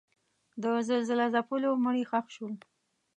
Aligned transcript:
د 0.61 0.63
زلزله 0.87 1.25
ځپلو 1.33 1.71
مړي 1.83 2.03
ښخ 2.09 2.25
شول. 2.35 2.53